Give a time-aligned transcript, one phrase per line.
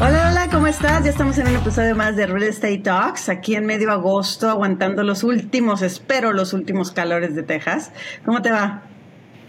[0.00, 1.04] Hola, hola, ¿cómo estás?
[1.04, 5.04] Ya estamos en un episodio más de Real Estate Talks, aquí en medio agosto, aguantando
[5.04, 7.92] los últimos, espero los últimos calores de Texas.
[8.24, 8.82] ¿Cómo te va?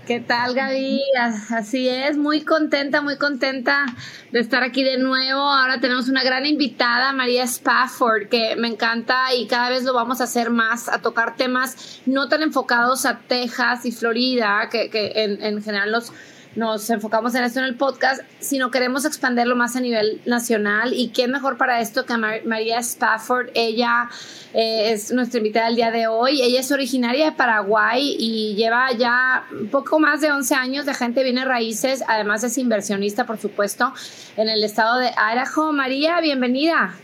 [0.06, 1.02] ¿Qué tal, Gaby?
[1.50, 3.88] Así es, muy contenta, muy contenta
[4.32, 5.42] de estar aquí de nuevo.
[5.42, 10.22] Ahora tenemos una gran invitada, María Spafford, que me encanta y cada vez lo vamos
[10.22, 15.12] a hacer más, a tocar temas no tan enfocados a Texas y Florida, que, que
[15.16, 16.14] en, en general los
[16.56, 20.94] nos enfocamos en esto en el podcast, sino queremos expandirlo más a nivel nacional.
[20.94, 23.50] ¿Y quién mejor para esto que María Spafford?
[23.54, 24.10] Ella
[24.54, 26.42] eh, es nuestra invitada del día de hoy.
[26.42, 31.24] Ella es originaria de Paraguay y lleva ya poco más de 11 años de gente
[31.24, 32.04] viene raíces.
[32.08, 33.94] Además es inversionista, por supuesto,
[34.38, 35.74] en el estado de Idaho.
[35.74, 36.96] María, bienvenida.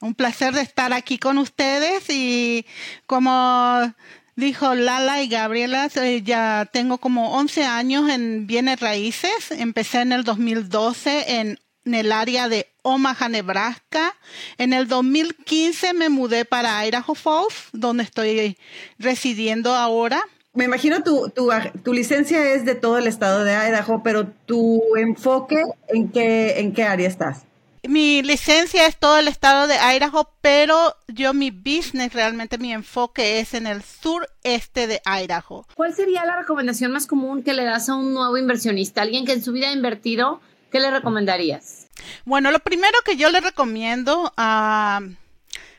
[0.00, 2.64] Un placer de estar aquí con ustedes y
[3.06, 3.92] como
[4.38, 9.50] Dijo Lala y Gabriela, eh, ya tengo como 11 años en bienes raíces.
[9.50, 14.14] Empecé en el 2012 en, el área de Omaha, Nebraska.
[14.56, 18.56] En el 2015 me mudé para Idaho Falls, donde estoy
[18.96, 20.22] residiendo ahora.
[20.54, 21.50] Me imagino tu, tu,
[21.82, 26.72] tu, licencia es de todo el estado de Idaho, pero tu enfoque, ¿en qué, en
[26.72, 27.42] qué área estás?
[27.88, 33.40] Mi licencia es todo el estado de Idaho, pero yo mi business, realmente mi enfoque
[33.40, 35.66] es en el sureste de Idaho.
[35.74, 39.32] ¿Cuál sería la recomendación más común que le das a un nuevo inversionista, alguien que
[39.32, 40.42] en su vida ha invertido?
[40.70, 41.86] ¿Qué le recomendarías?
[42.26, 45.00] Bueno, lo primero que yo le recomiendo a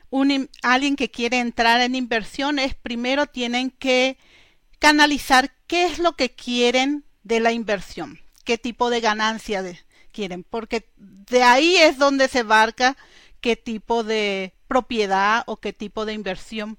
[0.09, 4.17] un, alguien que quiere entrar en inversión es primero tienen que
[4.79, 9.79] canalizar qué es lo que quieren de la inversión, qué tipo de ganancia de,
[10.49, 12.97] porque de ahí es donde se barca
[13.41, 16.77] qué tipo de propiedad o qué tipo de inversión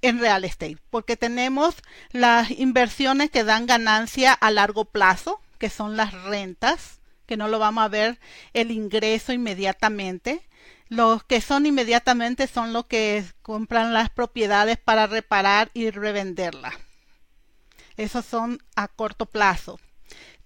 [0.00, 1.76] en real estate, porque tenemos
[2.10, 7.58] las inversiones que dan ganancia a largo plazo, que son las rentas, que no lo
[7.60, 8.18] vamos a ver
[8.52, 10.42] el ingreso inmediatamente.
[10.88, 16.74] Los que son inmediatamente son los que compran las propiedades para reparar y revenderlas.
[17.96, 19.78] Esos son a corto plazo.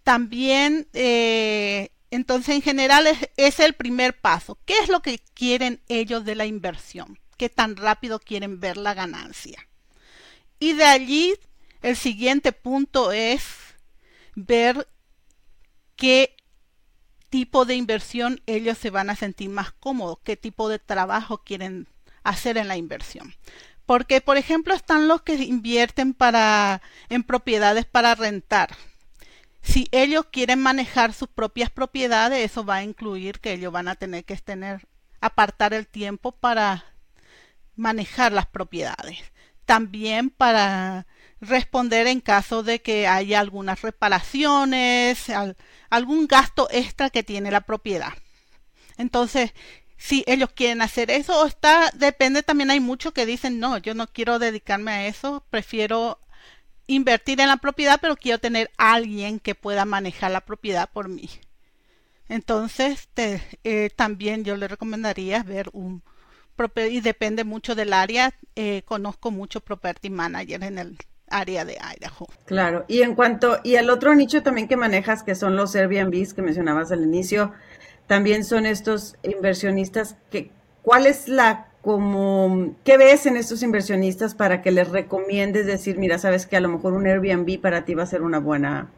[0.03, 3.07] También eh, entonces, en general
[3.37, 4.59] es, el primer paso.
[4.65, 7.19] ¿Qué es lo que quieren ellos de la inversión?
[7.37, 9.69] ¿Qué tan rápido quieren ver la ganancia?
[10.59, 11.35] Y de allí,
[11.83, 13.45] el siguiente punto es
[14.35, 14.89] ver
[15.95, 16.35] qué
[17.29, 21.87] tipo de inversión ellos se van a sentir más cómodos, qué tipo de trabajo quieren
[22.25, 23.35] hacer en la inversión.
[23.85, 28.75] Porque, por ejemplo, están los que invierten para, en propiedades para rentar
[29.67, 33.97] si ellos quieren manejar sus propias propiedades, eso va a incluir que ellos van a
[33.97, 34.87] tener que tener,
[35.21, 36.85] apartar el tiempo para
[37.75, 39.19] manejar las propiedades.
[39.65, 41.07] También para
[41.41, 45.27] responder en caso de que haya algunas reparaciones,
[45.91, 48.13] algún gasto extra que tiene la propiedad.
[48.99, 49.53] Entonces,
[49.97, 53.95] si ellos quieren hacer eso, o está, depende también, hay muchos que dicen, no, yo
[53.95, 56.21] no quiero dedicarme a eso, prefiero
[56.87, 61.29] invertir en la propiedad, pero quiero tener alguien que pueda manejar la propiedad por mí.
[62.29, 66.03] Entonces, eh, también yo le recomendaría ver un
[66.91, 68.33] y depende mucho del área.
[68.55, 70.99] Eh, conozco muchos property managers en el
[71.29, 72.29] área de Idaho.
[72.47, 76.35] Claro, y en cuanto, y el otro nicho también que manejas, que son los Airbnbs
[76.35, 77.53] que mencionabas al inicio,
[78.07, 80.51] también son estos inversionistas que,
[80.83, 86.19] ¿cuál es la como, ¿qué ves en estos inversionistas para que les recomiendes decir, mira,
[86.19, 88.91] sabes que a lo mejor un Airbnb para ti va a ser una buena,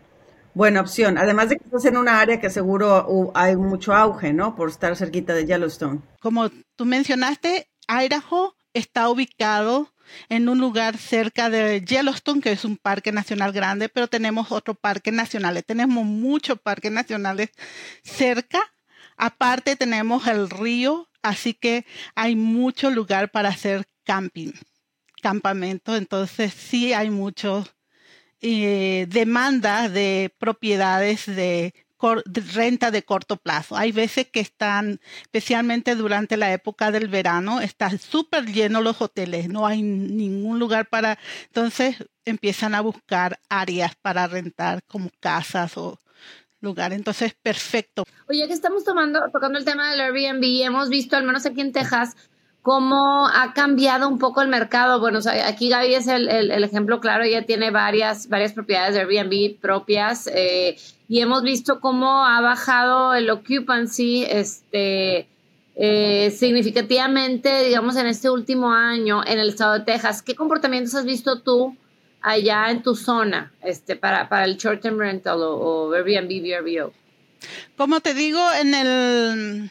[0.55, 1.19] buena opción?
[1.19, 4.57] Además de que estás en una área que seguro hay mucho auge, ¿no?
[4.57, 6.01] Por estar cerquita de Yellowstone.
[6.23, 9.93] Como tú mencionaste, Idaho está ubicado
[10.31, 14.75] en un lugar cerca de Yellowstone, que es un parque nacional grande, pero tenemos otro
[14.75, 15.63] parque nacional.
[15.63, 17.51] Tenemos muchos parques nacionales
[18.03, 18.61] cerca.
[19.19, 24.53] Aparte tenemos el río así que hay mucho lugar para hacer camping,
[25.23, 27.67] campamento, entonces sí hay mucho
[28.41, 31.75] eh, demanda de propiedades de,
[32.55, 33.77] renta de corto plazo.
[33.77, 39.49] Hay veces que están, especialmente durante la época del verano, están súper llenos los hoteles,
[39.49, 45.99] no hay ningún lugar para, entonces empiezan a buscar áreas para rentar como casas o
[46.61, 46.93] lugar.
[46.93, 48.05] Entonces, perfecto.
[48.29, 51.73] Oye, que estamos tomando, tocando el tema del Airbnb, hemos visto, al menos aquí en
[51.73, 52.17] Texas,
[52.63, 55.01] cómo ha cambiado un poco el mercado.
[55.01, 56.29] Bueno, aquí Gaby es el,
[56.63, 60.77] ejemplo claro, ella tiene varias, varias propiedades de Airbnb propias eh,
[61.09, 65.29] y hemos visto cómo ha bajado el occupancy este,
[65.77, 70.21] eh, significativamente, digamos, en este último año en el estado de Texas.
[70.23, 71.75] ¿Qué comportamientos has visto tú
[72.21, 76.93] allá en tu zona este, para, para el short-term rental o, Airbnb, VRBO?
[77.77, 79.71] Como te digo, en el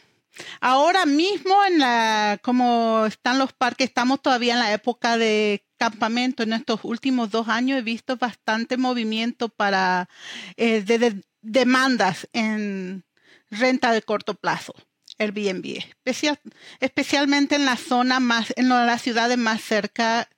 [0.60, 6.42] Ahora mismo, en la, como están los parques, estamos todavía en la época de campamento.
[6.42, 10.08] En estos últimos dos años he visto bastante movimiento para
[10.56, 13.04] eh, de, demandas en
[13.50, 14.74] renta de corto plazo.
[15.18, 16.38] Airbnb, especial,
[16.78, 20.28] especialmente en la zona más, en las ciudades más cerca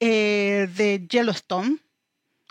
[0.00, 1.78] eh, de Yellowstone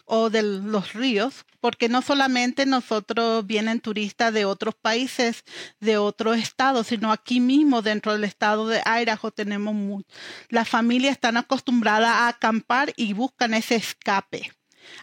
[0.05, 5.43] o de los ríos, porque no solamente nosotros vienen turistas de otros países,
[5.79, 10.03] de otros estados, sino aquí mismo dentro del estado de Idaho tenemos
[10.49, 14.51] las familias están acostumbradas a acampar y buscan ese escape.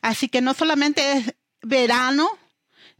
[0.02, 2.28] Así que no solamente es verano,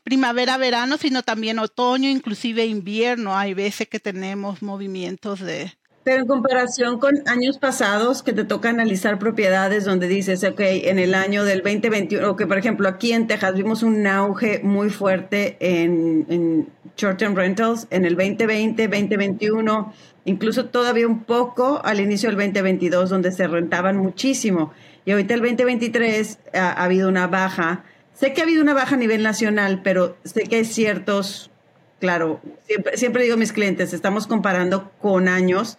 [0.04, 3.36] primavera, verano, sino también otoño, inclusive invierno.
[3.36, 5.76] Hay veces que tenemos movimientos de,
[6.06, 11.00] pero en comparación con años pasados que te toca analizar propiedades donde dices, ok, en
[11.00, 14.88] el año del 2021, o que por ejemplo aquí en Texas vimos un auge muy
[14.88, 19.92] fuerte en, short-term rentals en el 2020, 2021,
[20.26, 24.72] incluso todavía un poco al inicio del 2022 donde se rentaban muchísimo.
[25.06, 27.84] Y ahorita el 2023 ha, ha habido una baja.
[28.14, 31.50] Sé que ha habido una baja a nivel nacional, pero sé que hay ciertos
[31.98, 35.78] claro, siempre, siempre digo a mis clientes, estamos comparando con años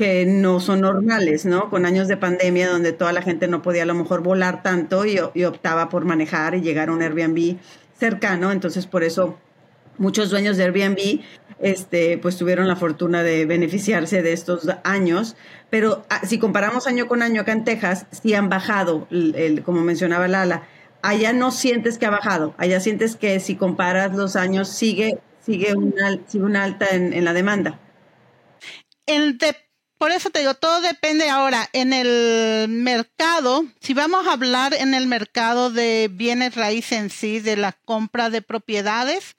[0.00, 1.68] que no son normales, ¿no?
[1.68, 5.04] Con años de pandemia donde toda la gente no podía a lo mejor volar tanto
[5.04, 7.58] y, optaba por manejar y llegar a un Airbnb
[7.98, 8.50] cercano.
[8.50, 9.36] Entonces, por eso
[9.98, 11.20] muchos dueños de Airbnb
[11.58, 15.36] este, pues tuvieron la fortuna de beneficiarse de estos años.
[15.68, 19.82] Pero ah, si comparamos año con año acá en Texas, sí han bajado, el, como
[19.82, 20.62] mencionaba Lala.
[21.02, 25.74] Allá no sientes que ha bajado, allá sientes que si comparas los años sigue, sigue,
[25.74, 27.78] una, sigue una alta en, en la demanda.
[29.06, 29.69] De
[30.00, 33.66] por eso te digo, todo depende ahora en el mercado.
[33.82, 38.30] Si vamos a hablar en el mercado de bienes raíces en sí, de la compra
[38.30, 39.36] de propiedades,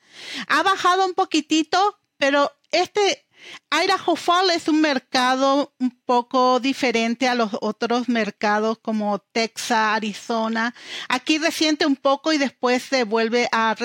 [0.47, 3.25] ha bajado un poquitito, pero este
[3.71, 4.15] Idaho
[4.53, 10.75] es un mercado un poco diferente a los otros mercados como Texas, Arizona.
[11.09, 13.75] Aquí resiente un poco y después se vuelve a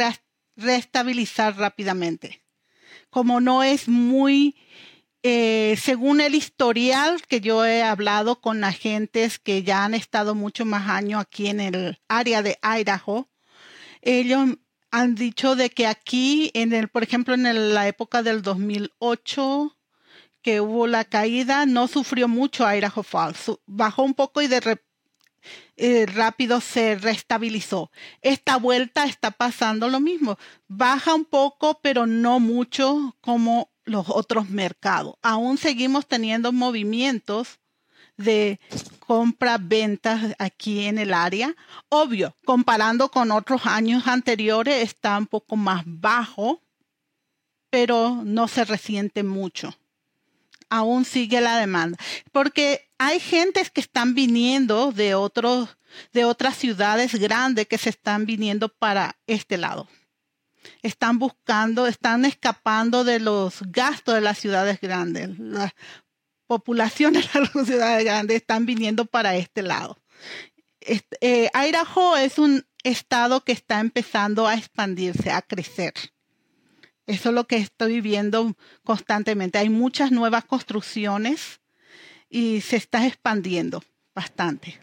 [0.57, 2.43] restabilizar rápidamente.
[3.09, 4.57] Como no es muy
[5.29, 10.65] eh, según el historial que yo he hablado con agentes que ya han estado mucho
[10.65, 13.29] más años aquí en el área de Idaho,
[14.03, 14.51] ellos
[14.93, 19.77] han dicho de que aquí, en el, por ejemplo, en la época del 2008,
[20.43, 23.51] que hubo la caída, no sufrió mucho Idaho Falls.
[23.67, 24.79] Bajó un poco y de
[25.77, 27.91] eh, rápido se restabilizó.
[28.23, 30.39] Esta vuelta está pasando lo mismo.
[30.69, 35.15] Baja un poco, pero no mucho como los otros mercados.
[35.23, 37.59] Aún seguimos teniendo movimientos
[38.17, 38.61] de
[38.99, 41.55] compra-ventas aquí en el área.
[41.89, 46.61] Obvio, comparando con otros años anteriores, está un poco más bajo,
[47.71, 49.75] pero no se resiente mucho.
[50.69, 51.97] Aún sigue la demanda,
[52.33, 55.69] porque hay gentes que están viniendo de otros,
[56.13, 59.89] de otras ciudades grandes que se están viniendo para este lado
[60.87, 65.39] están buscando, están escapando de los gastos de las ciudades grandes.
[65.39, 65.73] Las
[66.47, 69.99] poblaciones de las ciudades grandes están viniendo para este lado.
[71.21, 75.93] Idaho es un estado que está empezando a expandirse, a crecer.
[77.07, 79.59] Eso es lo que estoy viendo constantemente.
[79.59, 81.61] Hay muchas nuevas construcciones
[82.29, 83.83] y se está expandiendo
[84.15, 84.81] bastante.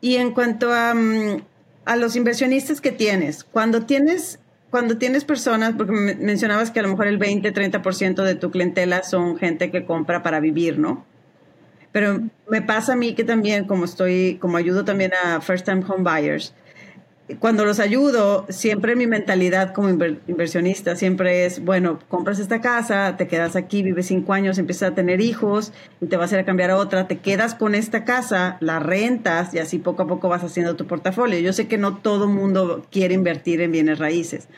[0.00, 1.42] Y en cuanto a, mm,
[1.84, 4.38] a los inversionistas que tienes, cuando tienes
[4.70, 9.02] cuando tienes personas, porque mencionabas que a lo mejor el 20, 30% de tu clientela
[9.02, 11.04] son gente que compra para vivir, ¿no?
[11.92, 15.82] Pero me pasa a mí que también, como estoy, como ayudo también a first time
[15.86, 16.54] home buyers,
[17.38, 23.28] cuando los ayudo, siempre mi mentalidad como inversionista siempre es, bueno, compras esta casa, te
[23.28, 26.44] quedas aquí, vives cinco años, empiezas a tener hijos y te vas a ir a
[26.44, 30.28] cambiar a otra, te quedas con esta casa, la rentas y así poco a poco
[30.28, 31.38] vas haciendo tu portafolio.
[31.38, 34.48] Yo sé que no todo mundo quiere invertir en bienes raíces,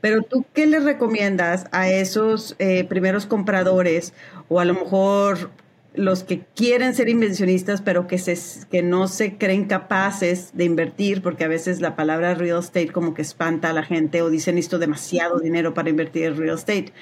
[0.00, 4.12] pero tú, ¿qué le recomiendas a esos eh, primeros compradores
[4.48, 5.50] o a lo mejor
[5.94, 8.36] los que quieren ser inversionistas, pero que, se,
[8.68, 13.14] que no se creen capaces de invertir, porque a veces la palabra real estate como
[13.14, 16.92] que espanta a la gente o dicen esto demasiado dinero para invertir en real estate.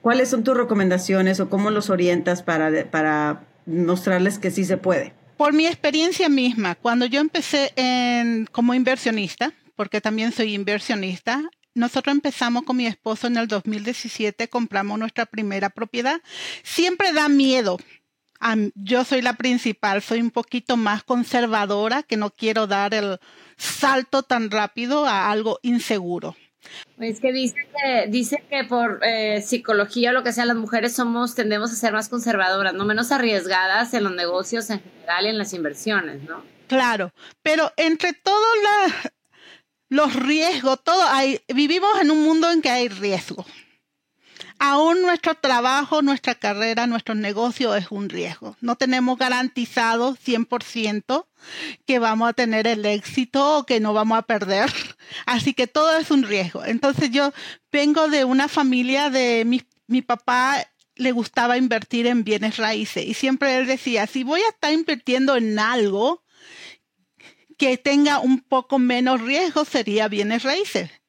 [0.00, 5.12] ¿Cuáles son tus recomendaciones o cómo los orientas para, para mostrarles que sí se puede?
[5.36, 11.42] Por mi experiencia misma, cuando yo empecé en, como inversionista, porque también soy inversionista,
[11.74, 16.20] nosotros empezamos con mi esposo en el 2017, compramos nuestra primera propiedad.
[16.62, 17.78] Siempre da miedo.
[18.74, 23.18] Yo soy la principal, soy un poquito más conservadora, que no quiero dar el
[23.56, 26.36] salto tan rápido a algo inseguro.
[26.98, 30.94] Es que dice que, dice que por eh, psicología o lo que sea, las mujeres
[30.94, 35.28] somos, tendemos a ser más conservadoras, no menos arriesgadas en los negocios en general y
[35.28, 36.42] en las inversiones, ¿no?
[36.68, 38.38] Claro, pero entre todos
[39.88, 43.44] los riesgos, todo hay, vivimos en un mundo en que hay riesgo.
[44.62, 48.58] Aún nuestro trabajo, nuestra carrera, nuestro negocio es un riesgo.
[48.60, 51.26] No tenemos garantizado 100%
[51.86, 54.70] que vamos a tener el éxito o que no vamos a perder.
[55.24, 56.62] Así que todo es un riesgo.
[56.62, 57.32] Entonces yo
[57.72, 60.62] vengo de una familia de mi, mi papá
[60.94, 65.36] le gustaba invertir en bienes raíces y siempre él decía, si voy a estar invirtiendo
[65.36, 66.22] en algo
[67.56, 70.99] que tenga un poco menos riesgo sería bienes raíces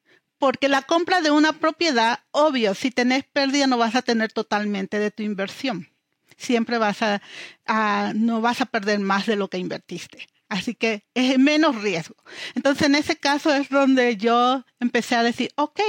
[0.41, 4.97] porque la compra de una propiedad, obvio, si tenés pérdida no vas a tener totalmente
[4.97, 5.87] de tu inversión.
[6.35, 7.21] Siempre vas a,
[8.15, 10.27] no vas a perder más de lo que invertiste.
[10.49, 12.15] Así que es menos riesgo.
[12.55, 15.79] Entonces, en ese caso es donde yo empecé a decir, ok,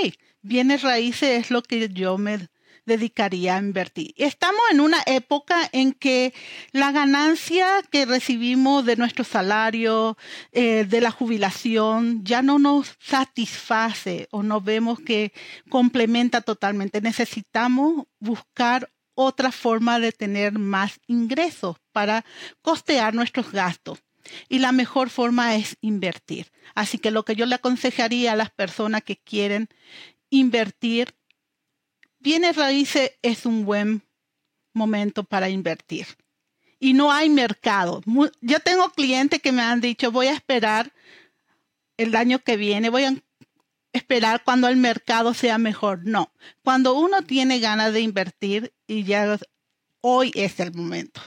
[0.42, 2.50] bienes raíces es lo que yo me
[2.84, 4.14] dedicaría a invertir.
[4.16, 6.34] Estamos en una época en que
[6.72, 10.16] la ganancia que recibimos de nuestro salario,
[10.52, 15.32] eh, de la jubilación, ya no nos satisface o no vemos que
[15.68, 17.00] complementa totalmente.
[17.00, 22.24] Necesitamos buscar otra forma de tener más ingresos para
[22.62, 24.02] costear nuestros gastos.
[24.48, 26.52] Y la mejor forma es invertir.
[26.74, 29.68] Así que lo que yo le aconsejaría a las personas que quieren
[30.30, 31.14] invertir
[32.22, 34.02] bienes raíces es un buen
[34.72, 36.06] momento para invertir.
[36.78, 38.02] Y no hay mercado.
[38.40, 40.92] Yo tengo clientes que me han dicho, voy a esperar
[41.96, 43.14] el año que viene, voy a
[43.92, 46.00] esperar cuando el mercado sea mejor.
[46.04, 46.32] No,
[46.64, 49.38] cuando uno tiene ganas de invertir y ya
[50.00, 51.20] hoy es el momento.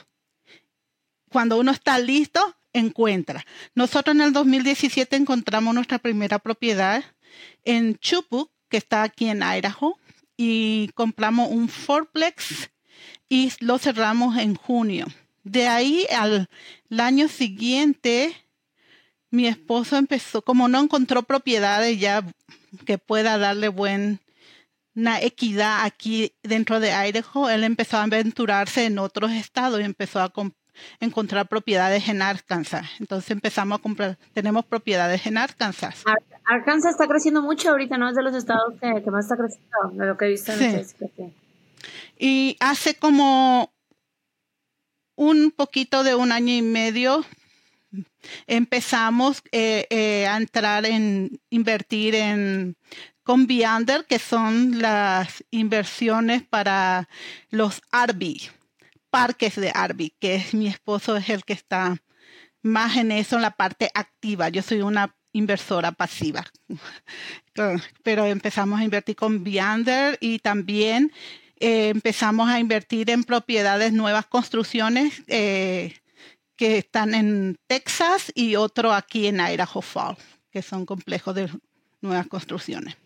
[1.29, 3.45] Cuando uno está listo, encuentra.
[3.75, 7.03] Nosotros en el 2017 encontramos nuestra primera propiedad
[7.63, 9.97] en Chupuk, que está aquí en Idaho
[10.37, 12.69] y compramos un fourplex
[13.29, 15.05] y lo cerramos en junio.
[15.43, 16.49] De ahí al
[16.97, 18.35] año siguiente,
[19.29, 22.25] mi esposo empezó, como no encontró propiedades ya
[22.85, 24.19] que pueda darle buena
[25.21, 30.31] equidad aquí dentro de Idaho, él empezó a aventurarse en otros estados y empezó a
[30.99, 32.87] encontrar propiedades en Arkansas.
[32.99, 36.03] Entonces empezamos a comprar, tenemos propiedades en Arkansas.
[36.45, 38.09] Arkansas está creciendo mucho ahorita, ¿no?
[38.09, 40.95] Es de los estados que, más está creciendo, de lo que he visto en sí.
[42.17, 43.73] Y hace como
[45.15, 47.25] un poquito de un año y medio
[48.47, 52.75] empezamos eh, eh, a entrar en invertir en
[53.23, 57.09] con Beyonder, que son las inversiones para
[57.49, 58.51] los RV,
[59.15, 61.95] parques de RV, que es mi esposo es el que está
[62.61, 64.49] más en eso, en la parte activa.
[64.49, 66.43] Yo soy una inversora pasiva.
[68.03, 71.13] Pero empezamos a invertir con Beyonder y también
[71.61, 75.93] eh, empezamos a invertir en propiedades, nuevas construcciones eh,
[76.57, 80.19] que están en Texas y otro aquí en Idaho Falls,
[80.51, 81.49] que son complejos de
[82.01, 82.97] nuevas construcciones.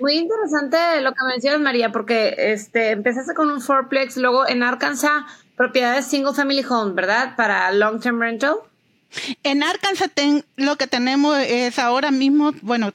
[0.00, 5.22] Muy interesante lo que mencionas, María, porque este, empezaste con un fourplex, luego en Arkansas,
[5.62, 7.36] propiedades single family home, ¿verdad?
[7.36, 8.56] Para long term rental.
[9.44, 10.10] En Arkansas
[10.56, 12.92] lo que tenemos es ahora mismo, bueno,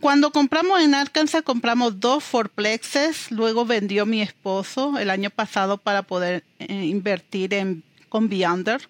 [0.00, 6.02] cuando compramos en Arkansas compramos dos forplexes, luego vendió mi esposo el año pasado para
[6.02, 8.80] poder eh, invertir en con Beyonder.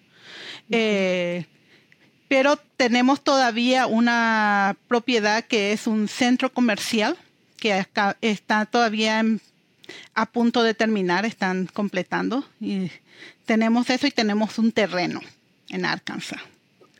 [0.71, 1.45] Eh,
[2.29, 7.15] pero tenemos todavía una propiedad que es un centro comercial
[7.57, 7.85] que
[8.21, 9.23] está todavía
[10.15, 12.43] a punto de terminar, están completando.
[12.59, 12.91] Y
[13.45, 15.21] tenemos eso y tenemos un terreno
[15.69, 16.39] en Arkansas.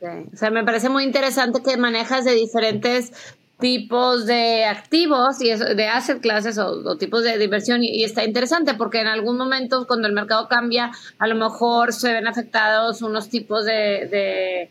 [0.02, 3.12] O sea, me parece muy interesante que manejas de diferentes
[3.60, 9.00] tipos de activos y de asset classes o, tipos de, inversión y, está interesante porque
[9.00, 13.66] en algún momento cuando el mercado cambia a lo mejor se ven afectados unos tipos
[13.66, 14.70] de,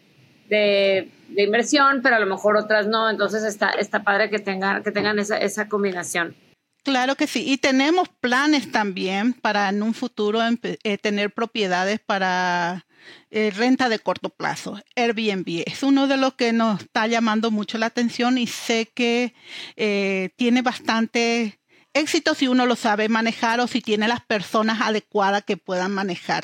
[0.49, 4.91] de, inversión pero a lo mejor otras no entonces está, está padre que tengan, que
[4.91, 6.35] tengan esa, esa combinación.
[6.83, 7.43] Claro que sí.
[7.45, 12.85] Y tenemos planes también para en un futuro eh, tener propiedades para
[13.31, 14.81] eh, renta de corto plazo.
[14.95, 19.33] Airbnb es uno de los que nos está llamando mucho la atención y sé que
[19.75, 21.59] eh, tiene bastante
[21.93, 26.43] éxito si uno lo sabe manejar o si tiene las personas adecuadas que puedan manejar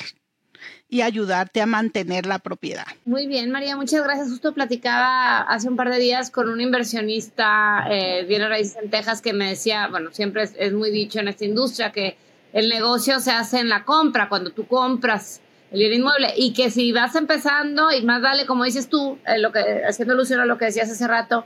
[0.89, 2.85] y ayudarte a mantener la propiedad.
[3.05, 4.29] Muy bien, María, muchas gracias.
[4.29, 9.21] Justo platicaba hace un par de días con un inversionista eh, de raíces en Texas
[9.21, 12.17] que me decía, bueno, siempre es, muy dicho en esta industria que
[12.53, 15.41] el negocio se hace en la compra, cuando tú compras
[15.71, 19.39] el bien inmueble y que si vas empezando y más vale, como dices tú, eh,
[19.39, 21.45] lo que haciendo alusión a lo que decías hace rato,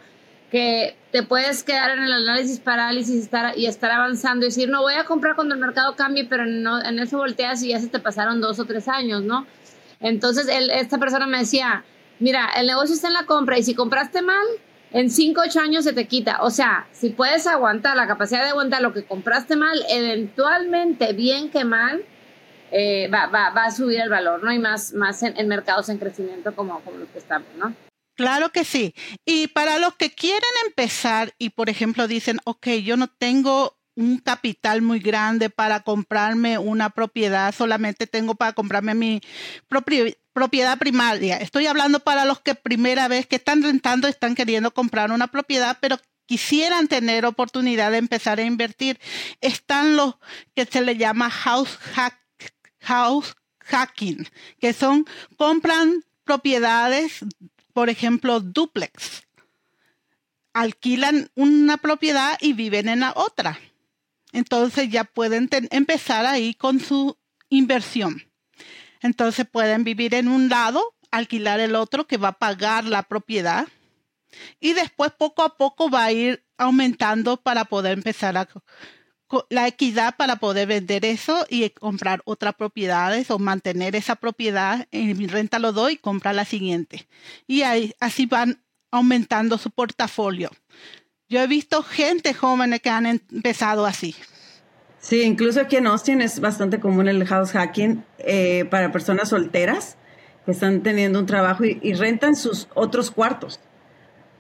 [0.50, 4.70] que te puedes quedar en el análisis parálisis y estar, y estar avanzando y decir,
[4.70, 7.80] no voy a comprar cuando el mercado cambie, pero no, en eso volteas y ya
[7.80, 9.46] se te pasaron dos o tres años, ¿no?
[10.00, 11.84] Entonces, esta persona me decía,
[12.20, 14.46] mira, el negocio está en la compra y si compraste mal,
[14.92, 16.42] en cinco, ocho años se te quita.
[16.42, 21.52] O sea, si puedes aguantar la capacidad de aguantar lo que compraste mal, eventualmente, bien
[21.52, 22.04] que mal,
[22.72, 24.52] eh, va, va, va, a subir el valor, ¿no?
[24.52, 27.74] Y más, más en, en mercados en crecimiento como, como los que estamos, ¿no?
[28.20, 28.94] Claro que sí.
[29.24, 34.18] Y para los que quieren empezar y, por ejemplo, dicen, ok, yo no tengo un
[34.18, 39.22] capital muy grande para comprarme una propiedad, solamente tengo para comprarme mi
[39.70, 41.38] propiedad primaria.
[41.38, 45.78] Estoy hablando para los que primera vez que están rentando, están queriendo comprar una propiedad,
[45.80, 49.00] pero quisieran tener oportunidad de empezar a invertir.
[49.40, 50.16] Están los
[50.56, 51.80] que se le llama house,
[52.82, 54.28] house hacking,
[54.60, 55.06] que son,
[55.38, 57.24] compran propiedades
[57.80, 59.24] por ejemplo, duplex.
[60.52, 63.58] Alquilan una propiedad y viven en la otra.
[64.34, 67.18] Entonces ya pueden empezar ahí con su
[67.48, 68.30] inversión.
[69.00, 73.66] Entonces pueden vivir en un lado, alquilar el otro que va a pagar la propiedad
[74.60, 78.50] y después poco a poco va a ir aumentando para poder empezar a
[79.50, 85.30] la equidad para poder vender eso y comprar otras propiedades o mantener esa propiedad en
[85.30, 87.08] renta lo doy y comprar la siguiente.
[87.48, 87.62] Y
[88.00, 90.50] así van aumentando su portafolio.
[91.28, 94.16] Yo he visto gente joven que han empezado así.
[95.00, 99.96] Sí, incluso aquí en Austin es bastante común el house hacking eh, para personas solteras
[100.46, 103.60] que están teniendo un trabajo y rentan sus otros cuartos.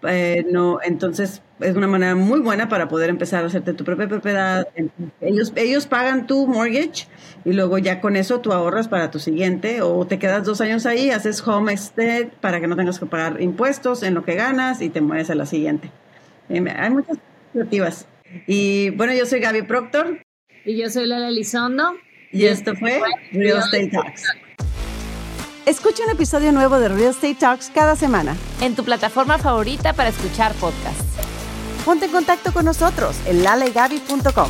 [0.07, 4.07] Eh, no, entonces es una manera muy buena para poder empezar a hacerte tu propia
[4.07, 4.67] propiedad.
[5.19, 7.07] Ellos, ellos pagan tu mortgage
[7.43, 10.85] y luego ya con eso tú ahorras para tu siguiente o te quedas dos años
[10.85, 14.89] ahí, haces homestead para que no tengas que pagar impuestos en lo que ganas y
[14.89, 15.91] te mueves a la siguiente.
[16.49, 18.07] Eh, hay muchas alternativas.
[18.47, 20.19] Y bueno, yo soy Gaby Proctor.
[20.63, 21.95] Y yo soy Lela Elizondo.
[22.31, 24.23] Y esto fue Real Estate Talks.
[25.69, 28.35] Escucha un episodio nuevo de Real Estate Talks cada semana.
[28.59, 31.05] En tu plataforma favorita para escuchar podcasts.
[31.85, 34.49] Ponte en contacto con nosotros en lalegaby.com.